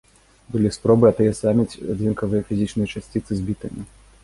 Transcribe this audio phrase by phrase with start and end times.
[0.53, 3.89] Былі спробы атаясаміць адзінкавыя фізічныя часціцы з бітамі.